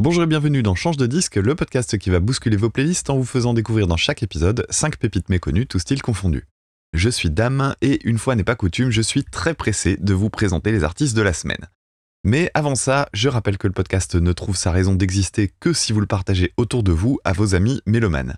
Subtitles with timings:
[0.00, 3.16] Bonjour et bienvenue dans Change de disque, le podcast qui va bousculer vos playlists en
[3.16, 6.46] vous faisant découvrir dans chaque épisode 5 pépites méconnues, tout style confondu.
[6.92, 10.30] Je suis Dame et une fois n'est pas coutume, je suis très pressé de vous
[10.30, 11.66] présenter les artistes de la semaine.
[12.22, 15.92] Mais avant ça, je rappelle que le podcast ne trouve sa raison d'exister que si
[15.92, 18.36] vous le partagez autour de vous à vos amis mélomanes.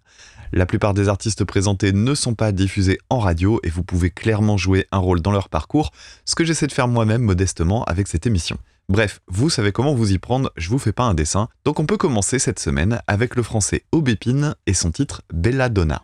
[0.55, 4.57] La plupart des artistes présentés ne sont pas diffusés en radio et vous pouvez clairement
[4.57, 5.93] jouer un rôle dans leur parcours,
[6.25, 8.57] ce que j'essaie de faire moi-même modestement avec cette émission.
[8.91, 11.87] Bref, vous savez comment vous y prendre, je vous fais pas un dessin, donc on
[11.87, 16.03] peut commencer cette semaine avec le français Aubépine et son titre Belladonna.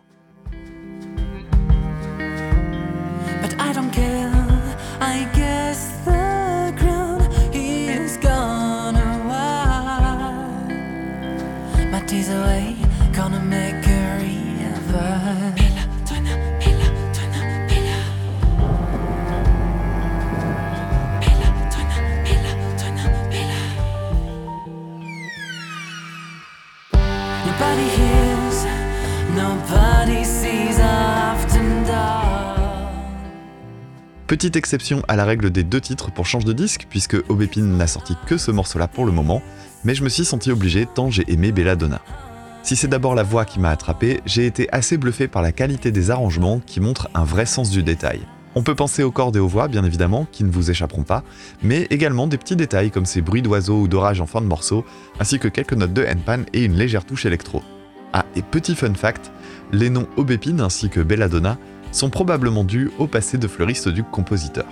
[34.26, 37.86] Petite exception à la règle des deux titres pour change de disque, puisque Aubépine n'a
[37.86, 39.40] sorti que ce morceau-là pour le moment,
[39.84, 42.00] mais je me suis senti obligé tant j'ai aimé Belladonna.
[42.64, 45.92] Si c'est d'abord la voix qui m'a attrapé, j'ai été assez bluffé par la qualité
[45.92, 48.18] des arrangements qui montrent un vrai sens du détail.
[48.56, 51.22] On peut penser aux cordes et aux voix, bien évidemment, qui ne vous échapperont pas,
[51.62, 54.84] mais également des petits détails comme ces bruits d'oiseaux ou d'orage en fin de morceau,
[55.20, 57.62] ainsi que quelques notes de handpan et une légère touche électro.
[58.12, 59.30] Ah, et petit fun fact,
[59.72, 61.58] les noms Aubépine ainsi que Belladonna
[61.96, 64.66] sont probablement dus au passé de fleuriste du compositeur.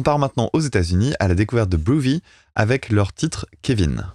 [0.00, 2.22] On part maintenant aux États-Unis à la découverte de Broovy
[2.54, 4.06] avec leur titre Kevin.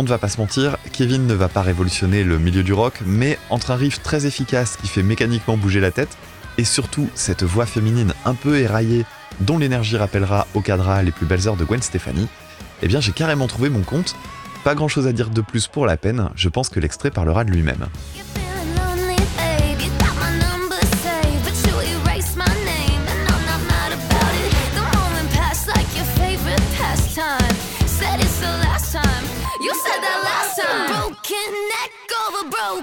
[0.00, 2.94] On ne va pas se mentir, Kevin ne va pas révolutionner le milieu du rock,
[3.04, 6.16] mais entre un riff très efficace qui fait mécaniquement bouger la tête,
[6.56, 9.04] et surtout cette voix féminine un peu éraillée
[9.40, 12.28] dont l'énergie rappellera au cadra les plus belles heures de Gwen Stefani,
[12.80, 14.16] eh bien j'ai carrément trouvé mon compte.
[14.64, 17.44] Pas grand chose à dire de plus pour la peine, je pense que l'extrait parlera
[17.44, 17.86] de lui-même.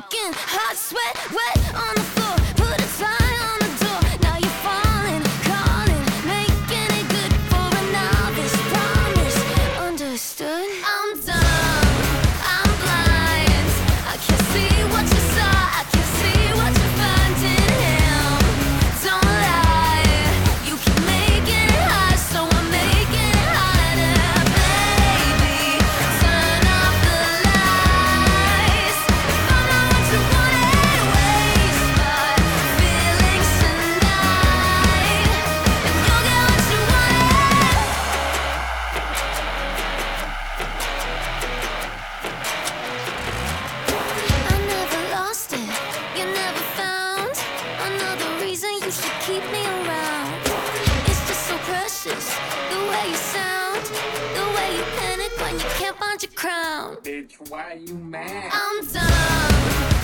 [0.02, 2.07] Heart, sweat wet on the
[57.48, 57.50] crown.
[57.50, 58.52] Bitch, why you mad?
[58.52, 59.04] I'm dumb,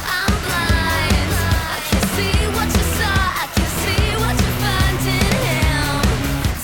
[0.06, 1.32] I'm blind.
[1.70, 6.02] I can see what you saw, I can see what you find in him.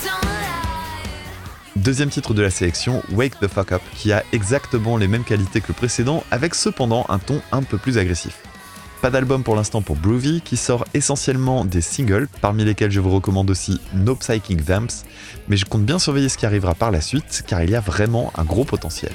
[0.04, 1.76] Don't lie.
[1.76, 5.60] Deuxième titre de la sélection, Wake the Fuck Up, qui a exactement les mêmes qualités
[5.60, 8.36] que le précédent, avec cependant un ton un peu plus agressif.
[9.02, 13.08] Pas d'album pour l'instant pour Groovy, qui sort essentiellement des singles, parmi lesquels je vous
[13.08, 15.06] recommande aussi No Psychic Vamps,
[15.48, 17.80] mais je compte bien surveiller ce qui arrivera par la suite, car il y a
[17.80, 19.12] vraiment un gros potentiel.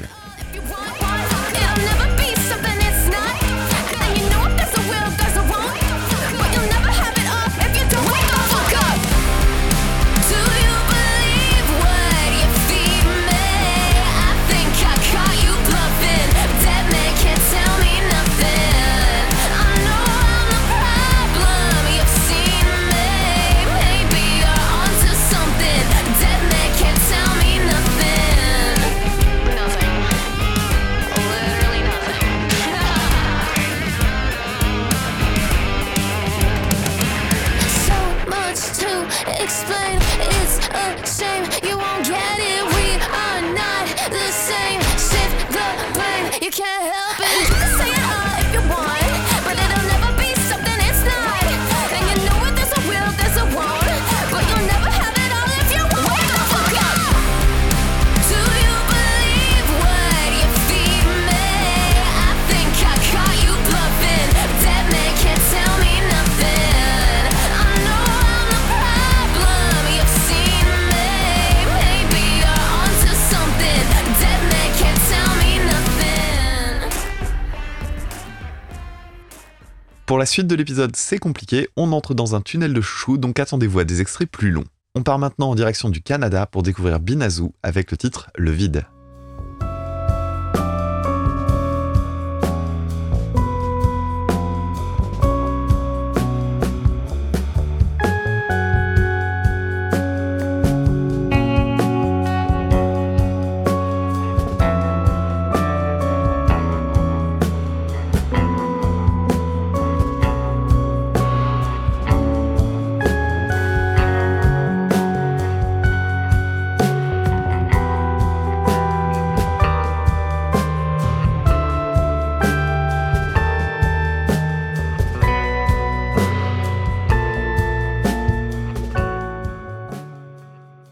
[80.16, 83.38] Pour la suite de l'épisode, c'est compliqué, on entre dans un tunnel de chouchou, donc
[83.38, 84.64] attendez-vous à des extraits plus longs.
[84.96, 88.86] On part maintenant en direction du Canada pour découvrir Binazu avec le titre Le Vide.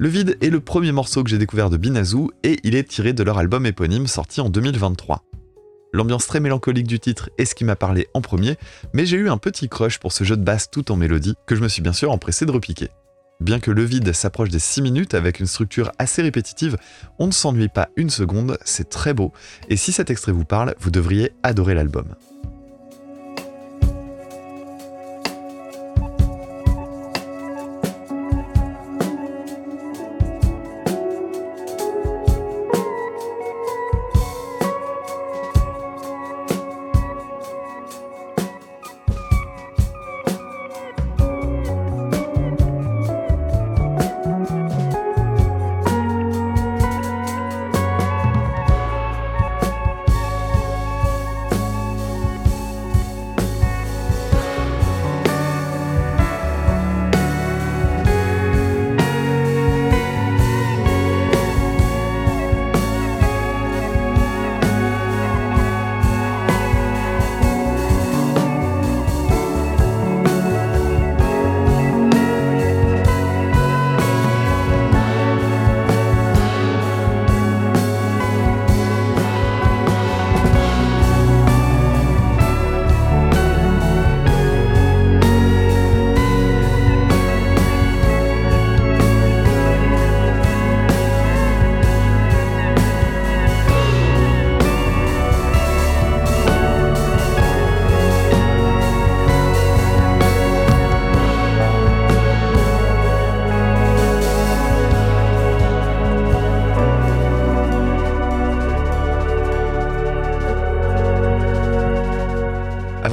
[0.03, 3.13] Le Vide est le premier morceau que j'ai découvert de Binazu et il est tiré
[3.13, 5.23] de leur album éponyme sorti en 2023.
[5.93, 8.57] L'ambiance très mélancolique du titre est ce qui m'a parlé en premier,
[8.91, 11.55] mais j'ai eu un petit crush pour ce jeu de basse tout en mélodie que
[11.55, 12.89] je me suis bien sûr empressé de repiquer.
[13.39, 16.75] Bien que le vide s'approche des 6 minutes avec une structure assez répétitive,
[17.17, 19.31] on ne s'ennuie pas une seconde, c'est très beau,
[19.69, 22.13] et si cet extrait vous parle, vous devriez adorer l'album.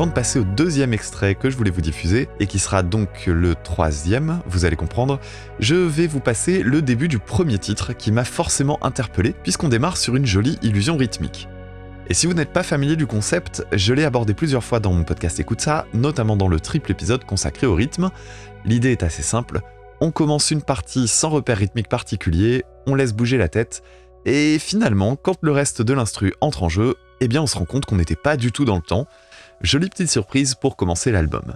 [0.01, 3.27] Avant de passer au deuxième extrait que je voulais vous diffuser, et qui sera donc
[3.27, 5.21] le troisième, vous allez comprendre,
[5.59, 9.99] je vais vous passer le début du premier titre qui m'a forcément interpellé, puisqu'on démarre
[9.99, 11.49] sur une jolie illusion rythmique.
[12.09, 15.05] Et si vous n'êtes pas familier du concept, je l'ai abordé plusieurs fois dans mon
[15.05, 18.09] podcast Écoute ça, notamment dans le triple épisode consacré au rythme.
[18.65, 19.61] L'idée est assez simple,
[20.01, 23.83] on commence une partie sans repère rythmique particulier, on laisse bouger la tête,
[24.25, 27.67] Et finalement, quand le reste de l'instru entre en jeu, eh bien on se rend
[27.67, 29.07] compte qu'on n'était pas du tout dans le temps.
[29.63, 31.53] Jolie petite surprise pour commencer l'album.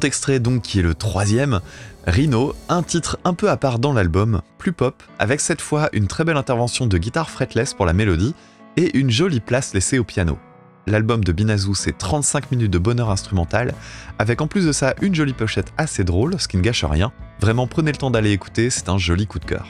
[0.00, 1.60] Second extrait donc qui est le troisième,
[2.06, 6.06] Rhino, un titre un peu à part dans l'album, plus pop, avec cette fois une
[6.06, 8.34] très belle intervention de guitare fretless pour la mélodie
[8.78, 10.38] et une jolie place laissée au piano.
[10.86, 13.74] L'album de Binazou c'est 35 minutes de bonheur instrumental,
[14.18, 17.12] avec en plus de ça une jolie pochette assez drôle, ce qui ne gâche rien.
[17.38, 19.66] Vraiment prenez le temps d'aller écouter, c'est un joli coup de cœur.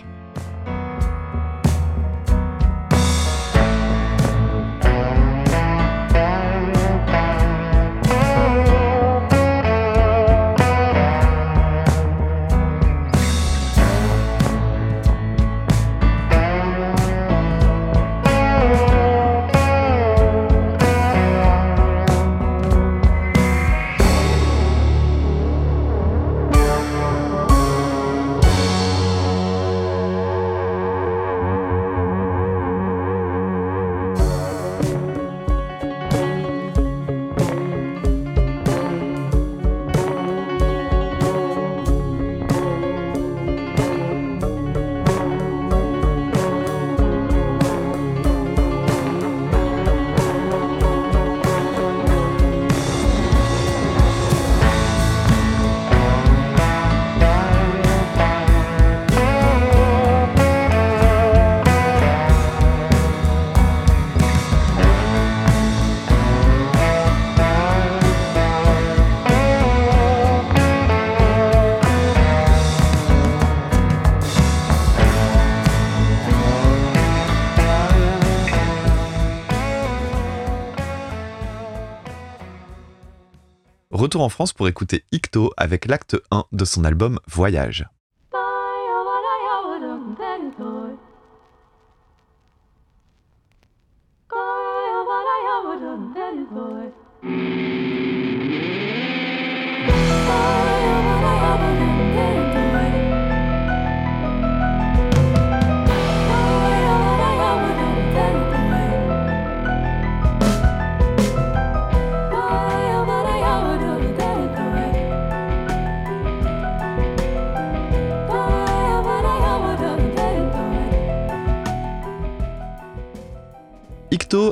[84.10, 87.86] Retour en France pour écouter Icto avec l'acte 1 de son album Voyage.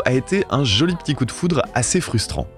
[0.05, 2.49] A été un joli petit coup de foudre assez frustrant.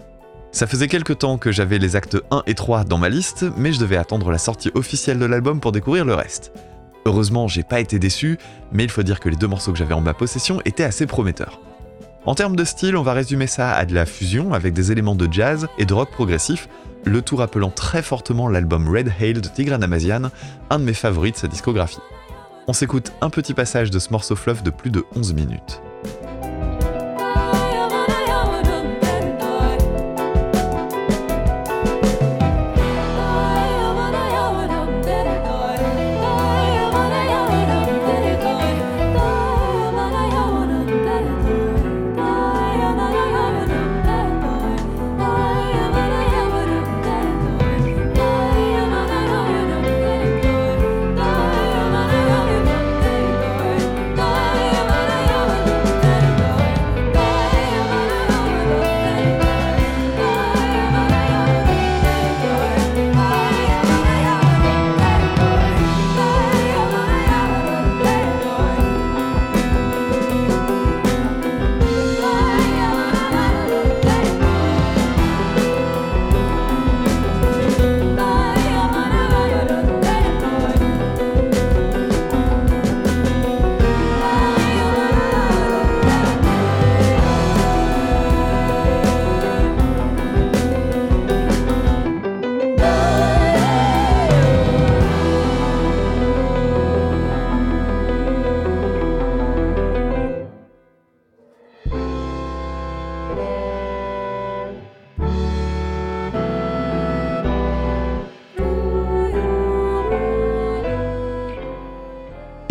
[0.53, 3.73] Ça faisait quelque temps que j'avais les actes 1 et 3 dans ma liste, mais
[3.73, 6.53] je devais attendre la sortie officielle de l'album pour découvrir le reste.
[7.05, 8.39] Heureusement, j'ai pas été déçu,
[8.73, 11.07] mais il faut dire que les deux morceaux que j'avais en ma possession étaient assez
[11.07, 11.61] prometteurs.
[12.25, 15.15] En termes de style, on va résumer ça à de la fusion avec des éléments
[15.15, 16.69] de jazz et de rock progressif,
[17.05, 20.31] le tout rappelant très fortement l'album Red Hail de Tigran Amazian,
[20.71, 22.01] un de mes favoris de sa discographie.
[22.67, 25.83] On s'écoute un petit passage de ce morceau fluff de plus de 11 minutes.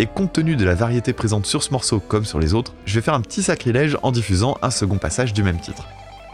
[0.00, 2.94] Et compte tenu de la variété présente sur ce morceau comme sur les autres, je
[2.94, 5.86] vais faire un petit sacrilège en diffusant un second passage du même titre.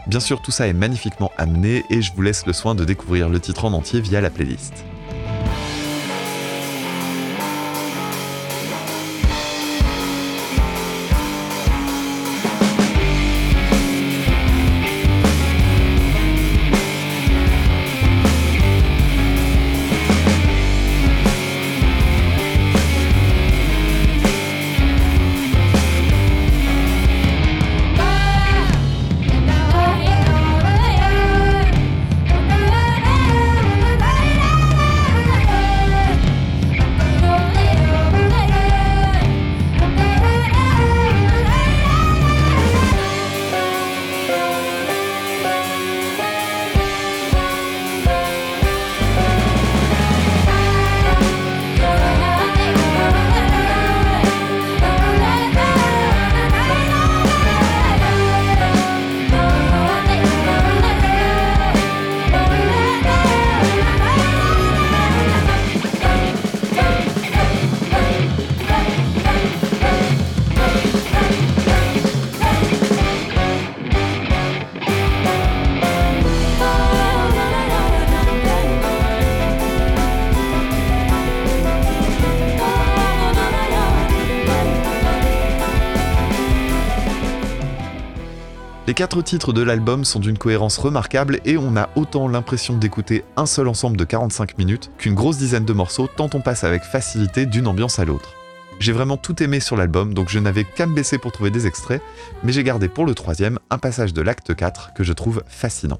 [0.07, 3.27] Bien sûr, tout ça est magnifiquement amené et je vous laisse le soin de découvrir
[3.27, 4.85] le titre en entier via la playlist.
[88.97, 93.45] Quatre titres de l'album sont d'une cohérence remarquable et on a autant l'impression d'écouter un
[93.45, 97.45] seul ensemble de 45 minutes qu'une grosse dizaine de morceaux tant on passe avec facilité
[97.45, 98.33] d'une ambiance à l'autre.
[98.79, 101.67] J'ai vraiment tout aimé sur l'album donc je n'avais qu'à me baisser pour trouver des
[101.67, 102.01] extraits,
[102.43, 105.99] mais j'ai gardé pour le troisième un passage de l'acte 4 que je trouve fascinant.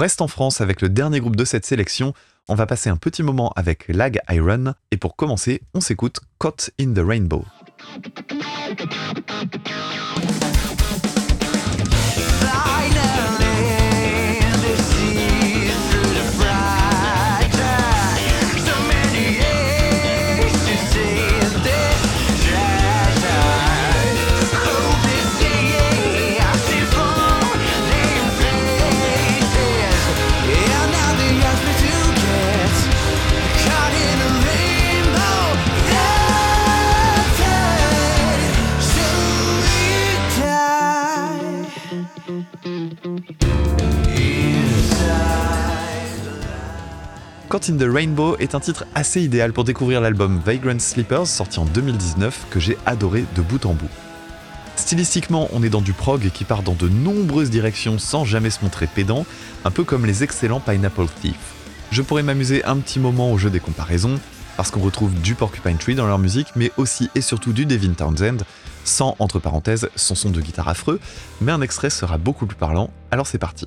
[0.00, 2.14] Reste en France avec le dernier groupe de cette sélection.
[2.48, 4.72] On va passer un petit moment avec Lag Iron.
[4.90, 7.44] Et pour commencer, on s'écoute Caught in the Rainbow.
[47.50, 51.58] Caught in the Rainbow est un titre assez idéal pour découvrir l'album Vagrant Sleepers sorti
[51.58, 53.90] en 2019 que j'ai adoré de bout en bout.
[54.76, 58.62] Stylistiquement, on est dans du prog qui part dans de nombreuses directions sans jamais se
[58.62, 59.26] montrer pédant,
[59.64, 61.34] un peu comme les excellents Pineapple Thief.
[61.90, 64.20] Je pourrais m'amuser un petit moment au jeu des comparaisons,
[64.56, 67.94] parce qu'on retrouve du Porcupine Tree dans leur musique, mais aussi et surtout du Devin
[67.94, 68.44] Townsend,
[68.84, 71.00] sans, entre parenthèses, son son de guitare affreux,
[71.40, 73.66] mais un extrait sera beaucoup plus parlant, alors c'est parti.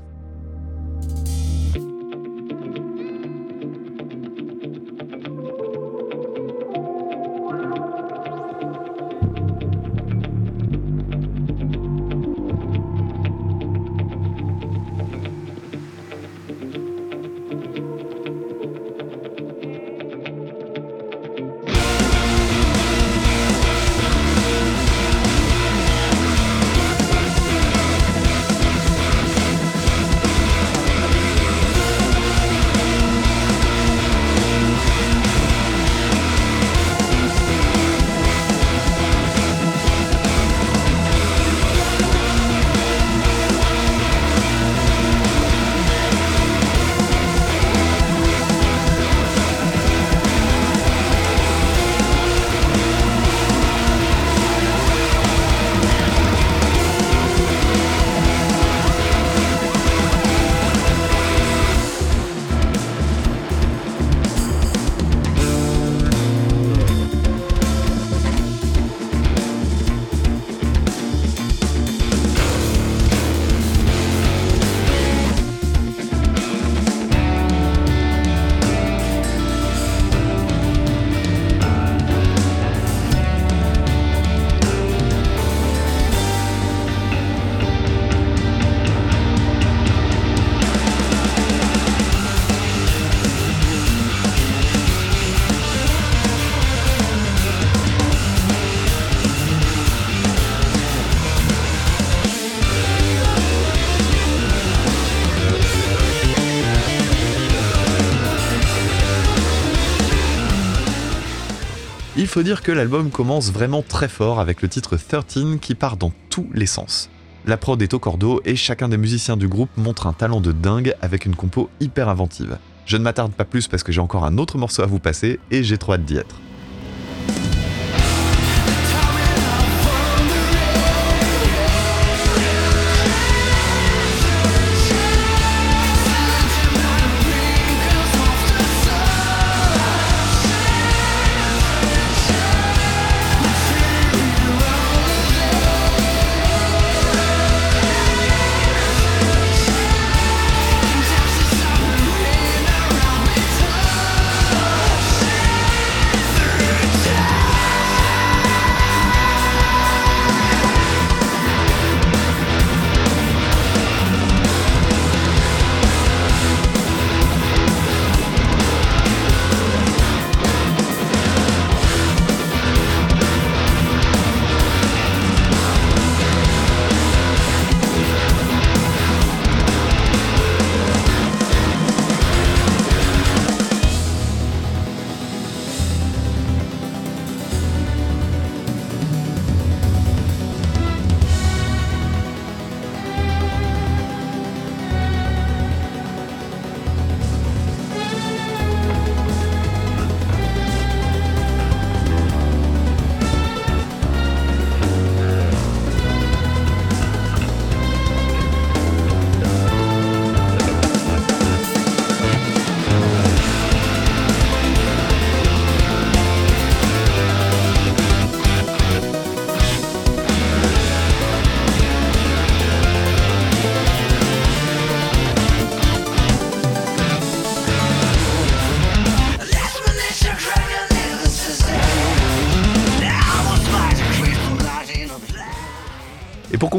[112.34, 116.12] Faut dire que l'album commence vraiment très fort avec le titre 13 qui part dans
[116.32, 117.12] tous les sens.
[117.46, 120.52] La prod est au cordeau et chacun des musiciens du groupe montre un talent de
[120.52, 122.58] dingue avec une compo hyper inventive.
[122.88, 125.39] Je ne m'attarde pas plus parce que j'ai encore un autre morceau à vous passer
[125.52, 126.41] et j'ai trop hâte d'y être.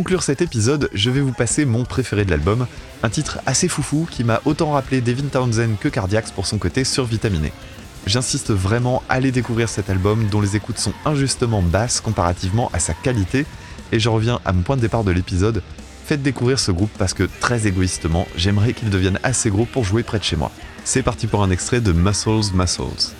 [0.04, 2.66] Conclure cet épisode, je vais vous passer mon préféré de l'album,
[3.02, 6.84] un titre assez foufou qui m'a autant rappelé Devin Townsend que Cardiacs pour son côté
[6.84, 7.54] survitaminé.
[8.04, 12.80] J'insiste vraiment à aller découvrir cet album dont les écoutes sont injustement basses comparativement à
[12.80, 13.46] sa qualité,
[13.92, 15.62] et je reviens à mon point de départ de l'épisode,
[16.04, 20.02] faites découvrir ce groupe parce que très égoïstement, j'aimerais qu'il devienne assez gros pour jouer
[20.02, 20.52] près de chez moi.
[20.84, 23.14] C'est parti pour un extrait de Muscles Muscles.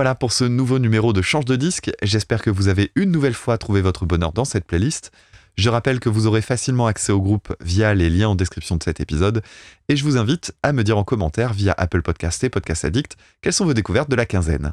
[0.00, 1.92] Voilà pour ce nouveau numéro de Change de disque.
[2.02, 5.12] J'espère que vous avez une nouvelle fois trouvé votre bonheur dans cette playlist.
[5.58, 8.82] Je rappelle que vous aurez facilement accès au groupe via les liens en description de
[8.82, 9.42] cet épisode.
[9.90, 13.18] Et je vous invite à me dire en commentaire via Apple Podcast et Podcast Addict
[13.42, 14.72] quelles sont vos découvertes de la quinzaine.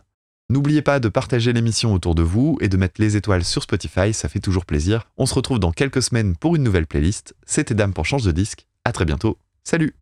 [0.50, 4.14] N'oubliez pas de partager l'émission autour de vous et de mettre les étoiles sur Spotify,
[4.14, 5.10] ça fait toujours plaisir.
[5.18, 7.36] On se retrouve dans quelques semaines pour une nouvelle playlist.
[7.46, 8.66] C'était Dame pour Change de disque.
[8.86, 9.38] À très bientôt.
[9.66, 9.94] Salut